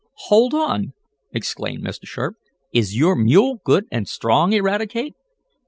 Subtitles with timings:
[0.31, 0.93] "Hold on!"
[1.31, 2.07] exclaimed Mr.
[2.07, 2.33] Sharp.
[2.73, 5.13] "Is your mule good and strong, Eradicate?"